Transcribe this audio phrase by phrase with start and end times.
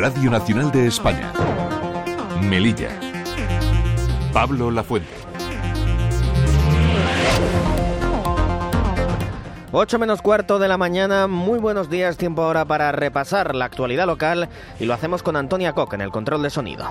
[0.00, 1.30] Radio Nacional de España.
[2.40, 2.88] Melilla.
[4.32, 5.12] Pablo Lafuente.
[9.72, 14.06] 8 menos cuarto de la mañana, muy buenos días, tiempo ahora para repasar la actualidad
[14.06, 16.90] local y lo hacemos con Antonia Koch en el control de sonido.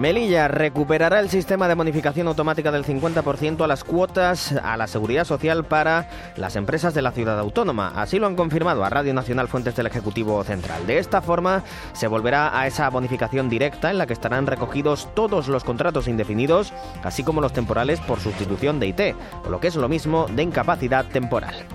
[0.00, 5.26] Melilla recuperará el sistema de bonificación automática del 50% a las cuotas a la seguridad
[5.26, 7.92] social para las empresas de la ciudad autónoma.
[7.94, 10.86] Así lo han confirmado a Radio Nacional fuentes del Ejecutivo Central.
[10.86, 15.48] De esta forma se volverá a esa bonificación directa en la que estarán recogidos todos
[15.48, 16.72] los contratos indefinidos,
[17.02, 19.00] así como los temporales por sustitución de IT,
[19.44, 21.66] o lo que es lo mismo de incapacidad temporal.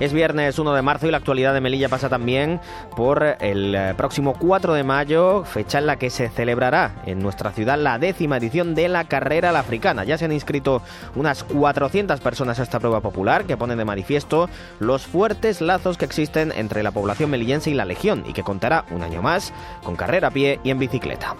[0.00, 2.60] Es viernes 1 de marzo y la actualidad de Melilla pasa también
[2.96, 7.50] por el eh, próximo 4 de mayo, fecha en la que se celebrará en nuestra
[7.50, 10.04] ciudad la décima edición de la carrera la africana.
[10.04, 10.82] Ya se han inscrito
[11.16, 14.48] unas 400 personas a esta prueba popular que pone de manifiesto
[14.78, 18.84] los fuertes lazos que existen entre la población melillense y la Legión y que contará
[18.92, 21.34] un año más con carrera a pie y en bicicleta.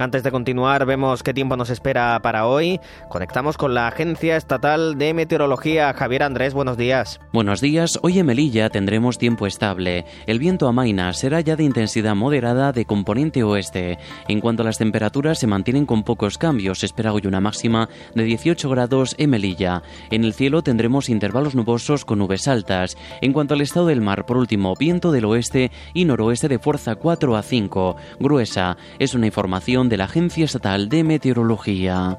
[0.00, 2.78] Antes de continuar, vemos qué tiempo nos espera para hoy.
[3.08, 5.92] Conectamos con la Agencia Estatal de Meteorología.
[5.92, 7.18] Javier Andrés, buenos días.
[7.32, 7.98] Buenos días.
[8.02, 10.04] Hoy en Melilla tendremos tiempo estable.
[10.28, 13.98] El viento amaina será ya de intensidad moderada de componente oeste.
[14.28, 16.78] En cuanto a las temperaturas, se mantienen con pocos cambios.
[16.78, 19.82] Se espera hoy una máxima de 18 grados en Melilla.
[20.12, 22.96] En el cielo tendremos intervalos nubosos con nubes altas.
[23.20, 26.94] En cuanto al estado del mar, por último, viento del oeste y noroeste de fuerza
[26.94, 27.96] 4 a 5.
[28.20, 28.76] Gruesa.
[29.00, 32.18] Es una información de la Agencia Estatal de Meteorología.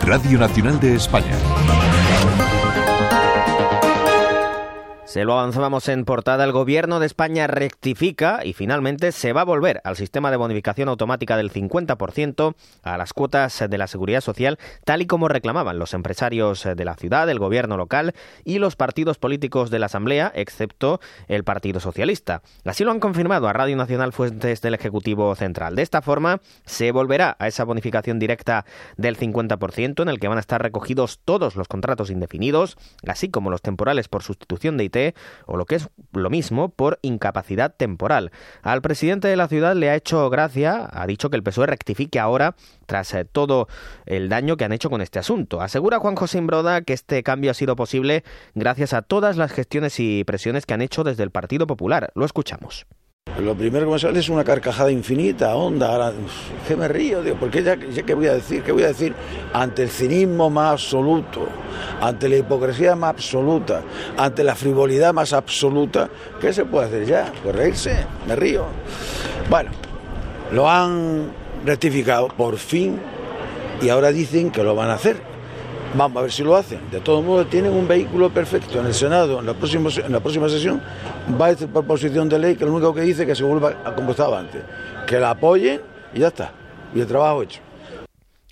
[0.00, 1.36] Radio Nacional de España.
[5.12, 6.42] Se lo avanzábamos en portada.
[6.42, 10.88] El gobierno de España rectifica y finalmente se va a volver al sistema de bonificación
[10.88, 15.92] automática del 50% a las cuotas de la seguridad social, tal y como reclamaban los
[15.92, 18.14] empresarios de la ciudad, el gobierno local
[18.46, 22.40] y los partidos políticos de la Asamblea, excepto el Partido Socialista.
[22.64, 25.76] Así lo han confirmado a Radio Nacional fuentes del Ejecutivo Central.
[25.76, 28.64] De esta forma, se volverá a esa bonificación directa
[28.96, 33.50] del 50% en el que van a estar recogidos todos los contratos indefinidos, así como
[33.50, 35.01] los temporales por sustitución de IT
[35.46, 38.30] o lo que es lo mismo por incapacidad temporal.
[38.62, 42.18] Al presidente de la ciudad le ha hecho gracia, ha dicho que el PSOE rectifique
[42.18, 42.54] ahora
[42.86, 43.68] tras eh, todo
[44.06, 45.60] el daño que han hecho con este asunto.
[45.60, 48.24] Asegura Juan José Imbroda que este cambio ha sido posible
[48.54, 52.12] gracias a todas las gestiones y presiones que han hecho desde el Partido Popular.
[52.14, 52.86] Lo escuchamos.
[53.42, 55.88] Lo primero que me sale es una carcajada infinita, onda.
[55.88, 56.12] Ahora,
[56.68, 57.22] ¿qué me río?
[57.22, 59.14] Digo, porque ya, ya qué voy a decir, qué voy a decir
[59.52, 61.48] ante el cinismo más absoluto,
[62.00, 63.82] ante la hipocresía más absoluta,
[64.16, 66.08] ante la frivolidad más absoluta.
[66.40, 67.32] ¿Qué se puede hacer ya?
[67.42, 68.66] Pues reírse, me río.
[69.50, 69.70] Bueno,
[70.52, 71.32] lo han
[71.64, 73.00] rectificado por fin
[73.80, 75.31] y ahora dicen que lo van a hacer.
[75.94, 76.80] Vamos a ver si lo hacen.
[76.90, 79.40] De todos modos, tienen un vehículo perfecto en el Senado.
[79.40, 80.80] En la próxima, en la próxima sesión
[81.40, 83.74] va a esta proposición de ley que lo único que dice es que se vuelva
[83.84, 84.62] a como estaba antes.
[85.06, 85.82] Que la apoyen
[86.14, 86.52] y ya está.
[86.94, 87.60] Y el trabajo hecho.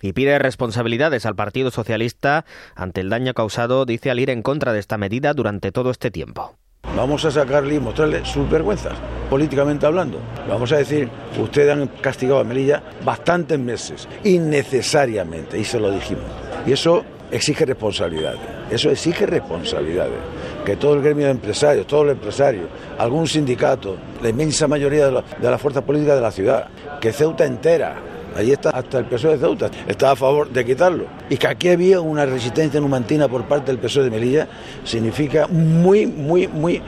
[0.03, 4.73] Y pide responsabilidades al Partido Socialista ante el daño causado, dice, al ir en contra
[4.73, 6.57] de esta medida durante todo este tiempo.
[6.97, 8.95] Vamos a sacarle y mostrarle sus vergüenzas,
[9.29, 10.19] políticamente hablando.
[10.49, 16.25] Vamos a decir, ustedes han castigado a Melilla bastantes meses, innecesariamente, y se lo dijimos.
[16.67, 18.41] Y eso exige responsabilidades.
[18.71, 20.19] Eso exige responsabilidades.
[20.65, 22.67] Que todo el gremio de empresarios, todos los empresarios,
[22.99, 26.69] algún sindicato, la inmensa mayoría de, la, las fuerzas políticas de la ciudad,
[27.01, 27.97] que Ceuta entera,
[28.37, 31.07] Allí está hasta el PSOE de Ceuta, está a favor de quitarlo.
[31.29, 34.47] Y que aquí había una resistencia numantina por parte del PSOE de Melilla,
[34.85, 36.81] significa muy, muy, muy,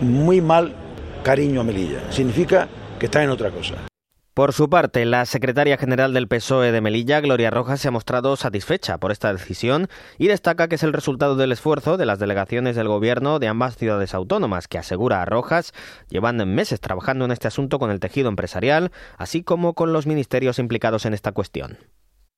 [0.00, 0.74] muy mal
[1.22, 2.00] cariño a Melilla.
[2.10, 3.91] Significa que está en otra cosa.
[4.34, 8.34] Por su parte, la secretaria general del PSOE de Melilla, Gloria Rojas, se ha mostrado
[8.36, 12.74] satisfecha por esta decisión y destaca que es el resultado del esfuerzo de las delegaciones
[12.74, 15.74] del gobierno de ambas ciudades autónomas, que asegura a Rojas
[16.08, 20.58] llevan meses trabajando en este asunto con el tejido empresarial, así como con los ministerios
[20.58, 21.76] implicados en esta cuestión.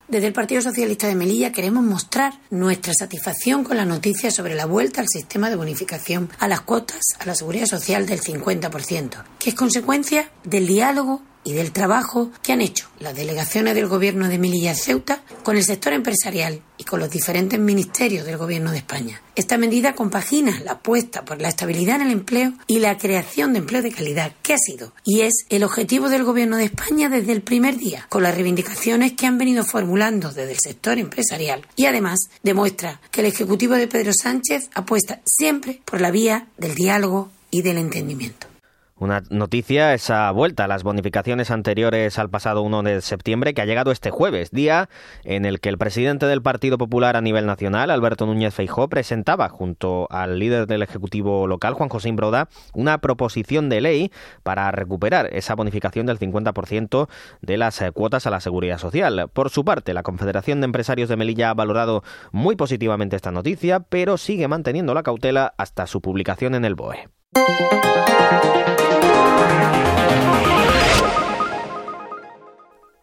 [0.08, 4.66] Desde el Partido Socialista de Melilla queremos mostrar nuestra satisfacción con la noticia sobre la
[4.66, 9.50] vuelta al sistema de bonificación a las cuotas a la seguridad social del 50%, que
[9.50, 14.38] es consecuencia del diálogo y del trabajo que han hecho las delegaciones del Gobierno de
[14.38, 19.20] Melilla Ceuta con el sector empresarial y con los diferentes ministerios del Gobierno de España.
[19.36, 23.58] Esta medida compagina la apuesta por la estabilidad en el empleo y la creación de
[23.60, 27.32] empleo de calidad, que ha sido y es el objetivo del Gobierno de España desde
[27.32, 31.66] el primer día, con las reivindicaciones que han venido formulando desde el sector empresarial.
[31.76, 36.74] Y además demuestra que el Ejecutivo de Pedro Sánchez apuesta siempre por la vía del
[36.74, 38.53] diálogo y del entendimiento.
[38.96, 43.66] Una noticia, esa vuelta a las bonificaciones anteriores al pasado 1 de septiembre, que ha
[43.66, 44.88] llegado este jueves, día
[45.24, 49.48] en el que el presidente del Partido Popular a nivel nacional, Alberto Núñez Feijó, presentaba
[49.48, 54.12] junto al líder del Ejecutivo local, Juan José Imbroda, una proposición de ley
[54.44, 57.08] para recuperar esa bonificación del 50%
[57.42, 59.28] de las eh, cuotas a la seguridad social.
[59.32, 63.80] Por su parte, la Confederación de Empresarios de Melilla ha valorado muy positivamente esta noticia,
[63.80, 67.08] pero sigue manteniendo la cautela hasta su publicación en el BOE.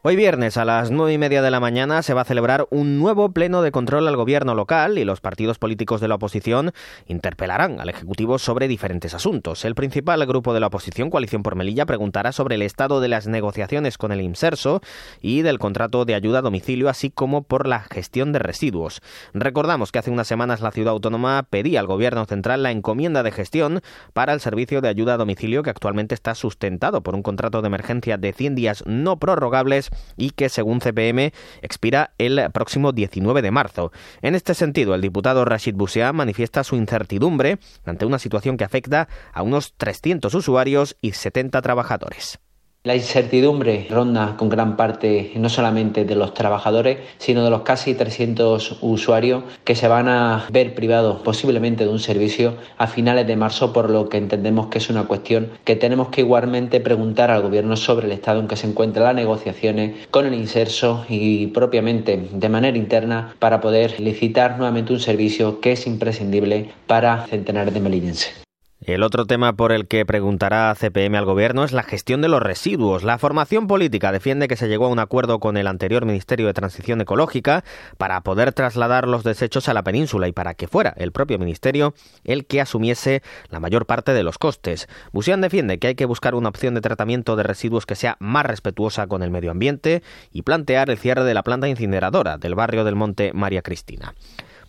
[0.04, 2.98] Hoy viernes a las nueve y media de la mañana se va a celebrar un
[2.98, 6.72] nuevo pleno de control al gobierno local y los partidos políticos de la oposición
[7.06, 9.64] interpelarán al Ejecutivo sobre diferentes asuntos.
[9.64, 13.28] El principal grupo de la oposición, Coalición por Melilla, preguntará sobre el estado de las
[13.28, 14.82] negociaciones con el IMSERSO
[15.22, 19.02] y del contrato de ayuda a domicilio, así como por la gestión de residuos.
[19.36, 23.32] Recordamos que hace unas semanas la ciudad autónoma pedía al gobierno central la encomienda de
[23.32, 23.82] gestión
[24.14, 27.68] para el servicio de ayuda a domicilio que actualmente está sustentado por un contrato de
[27.68, 33.52] emergencia de 100 días no prorrogables y que, según CPM, expira el próximo 19 de
[33.52, 33.92] marzo.
[34.22, 39.08] En este sentido, el diputado Rashid Bousia manifiesta su incertidumbre ante una situación que afecta
[39.34, 42.40] a unos 300 usuarios y 70 trabajadores.
[42.84, 47.94] La incertidumbre ronda con gran parte no solamente de los trabajadores, sino de los casi
[47.94, 53.36] 300 usuarios que se van a ver privados posiblemente de un servicio a finales de
[53.36, 57.44] marzo, por lo que entendemos que es una cuestión que tenemos que igualmente preguntar al
[57.44, 62.30] Gobierno sobre el estado en que se encuentran las negociaciones con el inserso y propiamente
[62.34, 67.80] de manera interna para poder licitar nuevamente un servicio que es imprescindible para centenares de
[67.80, 68.51] melillenses.
[68.84, 72.42] El otro tema por el que preguntará CPM al Gobierno es la gestión de los
[72.42, 73.04] residuos.
[73.04, 76.56] La formación política defiende que se llegó a un acuerdo con el anterior Ministerio de
[76.56, 77.64] Transición Ecológica
[78.00, 81.94] para poder trasladar los desechos a la península y para que fuera el propio Ministerio
[82.24, 84.90] el que asumiese la mayor parte de los costes.
[85.12, 88.48] Busian defiende que hay que buscar una opción de tratamiento de residuos que sea más
[88.48, 90.02] respetuosa con el medio ambiente
[90.32, 94.16] y plantear el cierre de la planta incineradora del barrio del Monte María Cristina.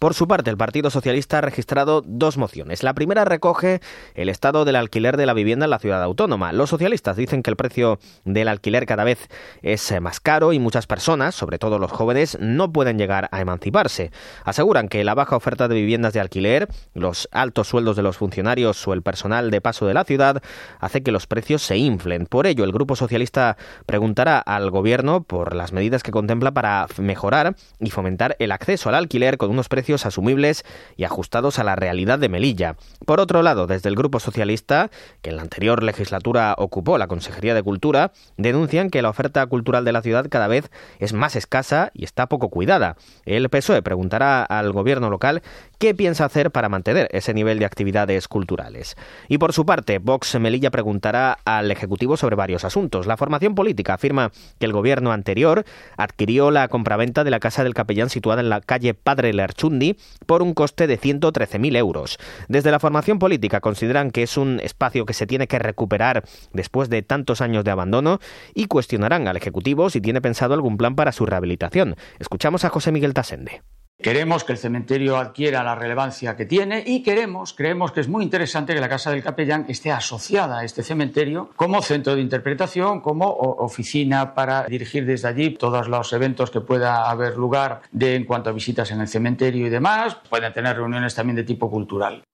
[0.02, 2.82] Por su parte, el Partido Socialista ha registrado dos mociones.
[2.82, 3.80] La primera recoge
[4.16, 6.52] el estado del alquiler de la vivienda en la ciudad autónoma.
[6.52, 9.28] Los socialistas dicen que el precio del alquiler cada vez
[9.62, 14.10] es más caro y muchas personas, sobre todo los jóvenes, no pueden llegar a emanciparse.
[14.42, 18.88] Aseguran que la baja oferta de viviendas de alquiler, los altos sueldos de los funcionarios
[18.88, 20.42] o el personal de paso de la ciudad
[20.80, 22.26] hace que los precios se inflen.
[22.26, 23.56] Por ello, el Grupo Socialista
[23.86, 28.96] preguntará al Gobierno por las medidas que contempla para mejorar y fomentar el acceso al
[28.96, 30.64] alquiler con unos precios asumibles
[30.96, 32.76] y ajustados a la realidad de Melilla.
[33.06, 34.90] Por otro lado, desde el Grupo Socialista,
[35.20, 39.84] que en la anterior legislatura ocupó la Consejería de Cultura, denuncian que la oferta cultural
[39.84, 42.96] de la ciudad cada vez es más escasa y está poco cuidada.
[43.24, 45.42] El PSOE preguntará al gobierno local
[45.78, 48.96] qué piensa hacer para mantener ese nivel de actividades culturales.
[49.28, 53.06] Y por su parte, Vox Melilla preguntará al Ejecutivo sobre varios asuntos.
[53.06, 55.64] La formación política afirma que el gobierno anterior
[55.96, 59.81] adquirió la compraventa de la casa del capellán situada en la calle Padre Lerchundi
[60.26, 62.18] por un coste de 113.000 euros.
[62.48, 66.88] Desde la formación política consideran que es un espacio que se tiene que recuperar después
[66.88, 68.20] de tantos años de abandono
[68.54, 71.96] y cuestionarán al Ejecutivo si tiene pensado algún plan para su rehabilitación.
[72.18, 73.62] Escuchamos a José Miguel Tasende.
[74.02, 78.24] Queremos que el cementerio adquiera la relevancia que tiene y queremos, creemos que es muy
[78.24, 83.00] interesante que la Casa del Capellán esté asociada a este cementerio como centro de interpretación,
[83.00, 88.24] como oficina para dirigir desde allí todos los eventos que pueda haber lugar de, en
[88.24, 90.16] cuanto a visitas en el cementerio y demás.
[90.28, 92.24] Pueden tener reuniones también de tipo cultural.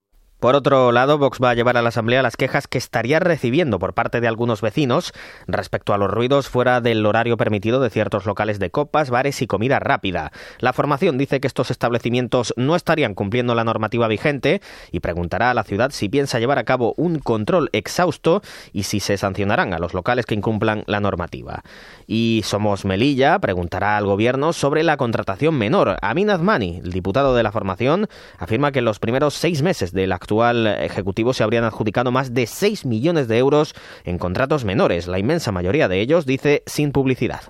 [0.40, 3.80] Por otro lado, Vox va a llevar a la Asamblea las quejas que estaría recibiendo
[3.80, 5.12] por parte de algunos vecinos
[5.48, 9.48] respecto a los ruidos fuera del horario permitido de ciertos locales de copas, bares y
[9.48, 10.30] comida rápida.
[10.60, 15.54] La formación dice que estos establecimientos no estarían cumpliendo la normativa vigente y preguntará a
[15.54, 18.40] la ciudad si piensa llevar a cabo un control exhausto
[18.72, 21.64] y si se sancionarán a los locales que incumplan la normativa.
[22.06, 25.96] Y Somos Melilla preguntará al gobierno sobre la contratación menor.
[26.00, 28.06] Amin Azmani, el diputado de la formación,
[28.38, 32.84] afirma que los primeros seis meses de actual Ejecutivo se habrían adjudicado más de 6
[32.84, 37.40] millones de euros en contratos menores, la inmensa mayoría de ellos, dice, sin publicidad.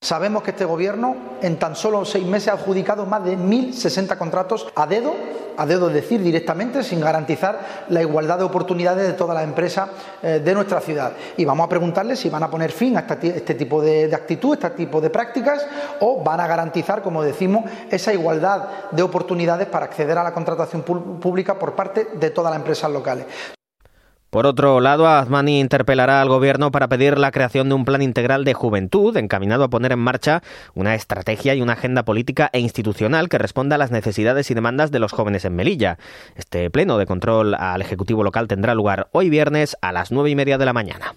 [0.00, 4.68] Sabemos que este Gobierno en tan solo seis meses ha adjudicado más de 1.060 contratos
[4.76, 5.12] a dedo,
[5.56, 9.88] a dedo decir directamente, sin garantizar la igualdad de oportunidades de todas las empresas
[10.22, 11.14] eh, de nuestra ciudad.
[11.36, 14.70] Y vamos a preguntarles si van a poner fin a este tipo de, actitud, este
[14.70, 15.66] tipo de prácticas,
[15.98, 20.82] o van a garantizar, como decimos, esa igualdad de oportunidades para acceder a la contratación
[20.82, 23.26] pública por parte de todas las empresas locales.
[24.30, 28.44] Por otro lado, Azmani interpelará al Gobierno para pedir la creación de un plan integral
[28.44, 30.42] de juventud encaminado a poner en marcha
[30.74, 34.90] una estrategia y una agenda política e institucional que responda a las necesidades y demandas
[34.90, 35.98] de los jóvenes en Melilla.
[36.36, 40.36] Este pleno de control al Ejecutivo local tendrá lugar hoy viernes a las nueve y
[40.36, 41.14] media de la mañana.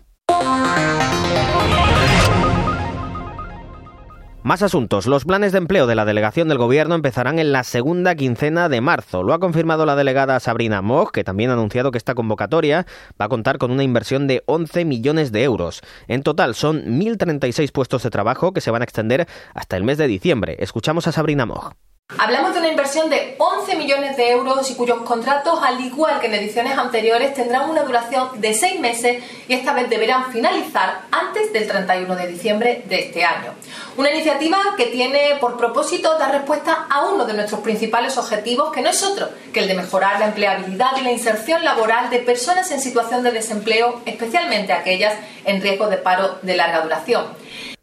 [4.43, 5.05] Más asuntos.
[5.05, 8.81] Los planes de empleo de la delegación del Gobierno empezarán en la segunda quincena de
[8.81, 9.21] marzo.
[9.21, 12.87] Lo ha confirmado la delegada Sabrina Moch, que también ha anunciado que esta convocatoria
[13.21, 15.81] va a contar con una inversión de 11 millones de euros.
[16.07, 19.99] En total son 1.036 puestos de trabajo que se van a extender hasta el mes
[19.99, 20.55] de diciembre.
[20.57, 21.75] Escuchamos a Sabrina Moch.
[22.17, 26.27] Hablamos de una inversión de 11 millones de euros y cuyos contratos, al igual que
[26.27, 31.51] en ediciones anteriores, tendrán una duración de seis meses y esta vez deberán finalizar antes
[31.53, 33.53] del 31 de diciembre de este año.
[33.97, 38.81] Una iniciativa que tiene por propósito dar respuesta a uno de nuestros principales objetivos, que
[38.81, 42.71] no es otro que el de mejorar la empleabilidad y la inserción laboral de personas
[42.71, 45.15] en situación de desempleo, especialmente aquellas
[45.45, 47.25] en riesgo de paro de larga duración.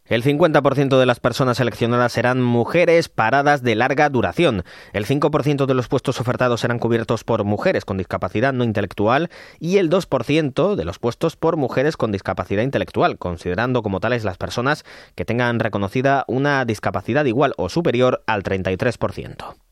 [0.09, 4.65] El 50% de las personas seleccionadas serán mujeres paradas de larga duración.
[4.95, 9.29] El 5% de los puestos ofertados serán cubiertos por mujeres con discapacidad no intelectual
[9.61, 14.39] y el 2% de los puestos por mujeres con discapacidad intelectual, considerando como tales las
[14.39, 14.85] personas
[15.15, 19.68] que tengan reconocida una discapacidad igual o superior al 33%.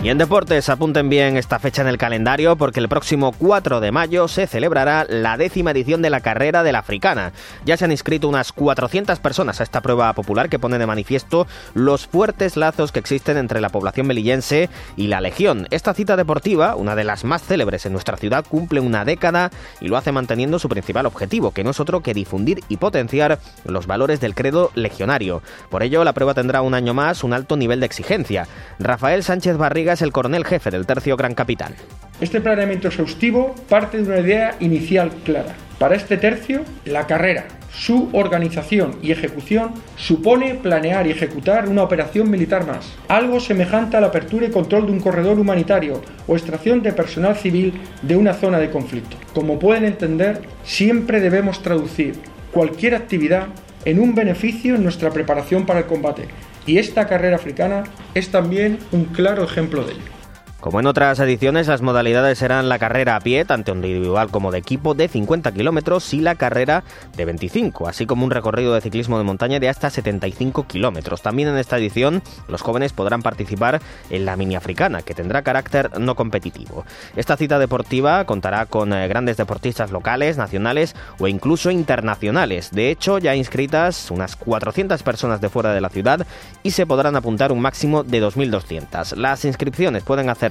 [0.00, 3.90] Y en deportes, apunten bien esta fecha en el calendario porque el próximo 4 de
[3.90, 7.32] mayo se celebrará la décima edición de la carrera de la africana.
[7.64, 11.48] Ya se han inscrito unas 400 personas a esta prueba popular que pone de manifiesto
[11.74, 15.66] los fuertes lazos que existen entre la población melillense y la Legión.
[15.72, 19.50] Esta cita deportiva, una de las más célebres en nuestra ciudad, cumple una década
[19.80, 23.40] y lo hace manteniendo su principal objetivo, que no es otro que difundir y potenciar
[23.64, 25.42] los valores del credo legionario.
[25.70, 28.46] Por ello, la prueba tendrá un año más un alto nivel de exigencia.
[28.78, 31.74] Rafael Sánchez Barriga es el coronel jefe del tercio Gran Capitán.
[32.20, 35.54] Este planeamiento exhaustivo parte de una idea inicial clara.
[35.78, 42.28] Para este tercio, la carrera, su organización y ejecución supone planear y ejecutar una operación
[42.28, 46.82] militar más, algo semejante a la apertura y control de un corredor humanitario o extracción
[46.82, 49.16] de personal civil de una zona de conflicto.
[49.32, 52.14] Como pueden entender, siempre debemos traducir
[52.50, 53.46] cualquier actividad
[53.88, 56.28] en un beneficio en nuestra preparación para el combate,
[56.66, 60.17] y esta carrera africana es también un claro ejemplo de ello.
[60.60, 64.58] Como en otras ediciones, las modalidades serán la carrera a pie, tanto individual como de
[64.58, 66.82] equipo, de 50 kilómetros y la carrera
[67.16, 71.22] de 25, así como un recorrido de ciclismo de montaña de hasta 75 kilómetros.
[71.22, 76.00] También en esta edición, los jóvenes podrán participar en la mini africana, que tendrá carácter
[76.00, 76.84] no competitivo.
[77.14, 82.70] Esta cita deportiva contará con eh, grandes deportistas locales, nacionales o incluso internacionales.
[82.72, 86.26] De hecho, ya inscritas unas 400 personas de fuera de la ciudad
[86.64, 89.14] y se podrán apuntar un máximo de 2.200.
[89.14, 90.47] Las inscripciones pueden hacer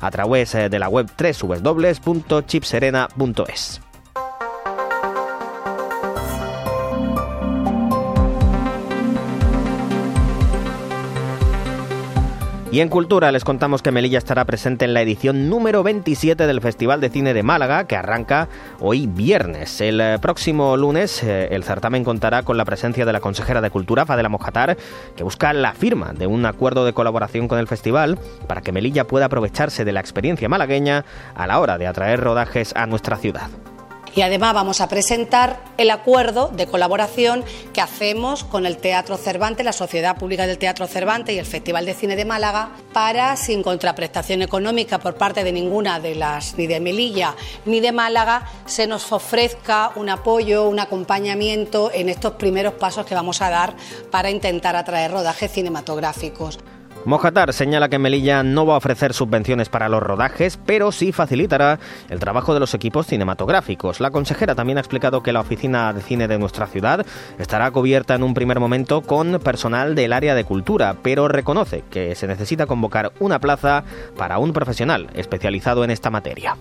[0.00, 3.80] a través eh, de la web www.chipserena.es.
[12.72, 16.62] Y en Cultura les contamos que Melilla estará presente en la edición número 27 del
[16.62, 18.48] Festival de Cine de Málaga, que arranca
[18.80, 19.82] hoy viernes.
[19.82, 23.68] El eh, próximo lunes eh, el certamen contará con la presencia de la consejera de
[23.68, 24.78] Cultura, Fadela Mojatar,
[25.14, 29.06] que busca la firma de un acuerdo de colaboración con el festival para que Melilla
[29.06, 33.50] pueda aprovecharse de la experiencia malagueña a la hora de atraer rodajes a nuestra ciudad.
[34.14, 39.64] Y además vamos a presentar el acuerdo de colaboración que hacemos con el Teatro Cervantes,
[39.64, 43.62] la Sociedad Pública del Teatro Cervantes y el Festival de Cine de Málaga para, sin
[43.62, 48.86] contraprestación económica por parte de ninguna de las, ni de Melilla ni de Málaga, se
[48.86, 53.74] nos ofrezca un apoyo, un acompañamiento en estos primeros pasos que vamos a dar
[54.10, 56.58] para intentar atraer rodajes cinematográficos.
[57.04, 61.80] Mojatar señala que Melilla no va a ofrecer subvenciones para los rodajes, pero sí facilitará
[62.08, 64.00] el trabajo de los equipos cinematográficos.
[64.00, 67.04] La consejera también ha explicado que la oficina de cine de nuestra ciudad
[67.38, 72.14] estará cubierta en un primer momento con personal del área de cultura, pero reconoce que
[72.14, 73.82] se necesita convocar una plaza
[74.16, 76.56] para un profesional especializado en esta materia.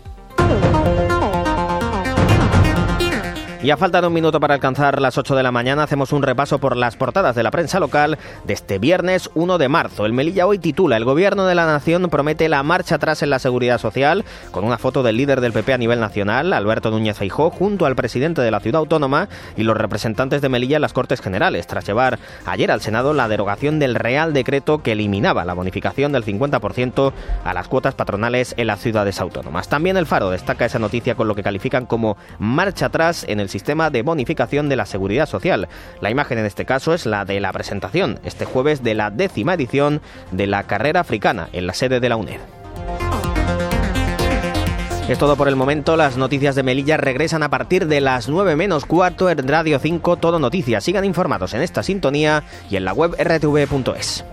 [3.63, 6.23] Y a falta de un minuto para alcanzar las 8 de la mañana, hacemos un
[6.23, 10.07] repaso por las portadas de la prensa local de este viernes 1 de marzo.
[10.07, 13.37] El Melilla hoy titula El Gobierno de la Nación promete la marcha atrás en la
[13.37, 17.51] seguridad social, con una foto del líder del PP a nivel nacional, Alberto Núñez Feijó,
[17.51, 21.21] junto al presidente de la ciudad autónoma y los representantes de Melilla en las Cortes
[21.21, 26.13] Generales, tras llevar ayer al Senado la derogación del Real Decreto que eliminaba la bonificación
[26.13, 27.13] del 50%
[27.43, 29.69] a las cuotas patronales en las ciudades autónomas.
[29.69, 33.50] También el Faro destaca esa noticia con lo que califican como marcha atrás en el
[33.51, 35.67] sistema de bonificación de la seguridad social.
[35.99, 39.53] La imagen en este caso es la de la presentación, este jueves, de la décima
[39.53, 42.39] edición de la carrera africana en la sede de la UNED.
[45.11, 45.97] Es todo por el momento.
[45.97, 50.15] Las noticias de Melilla regresan a partir de las 9 menos cuarto en Radio 5
[50.15, 50.85] Todo Noticias.
[50.85, 54.23] Sigan informados en esta sintonía y en la web rtv.es.